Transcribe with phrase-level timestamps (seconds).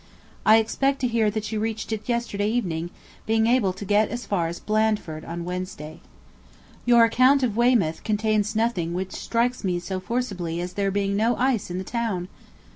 [0.47, 2.89] I expect to hear that you reached it yesterday evening,
[3.27, 5.99] being able to get as far as Blandford on Wednesday.
[6.87, 11.35] Your account of Weymouth contains nothing which strikes me so forcibly as there being no
[11.35, 12.29] ice in the town.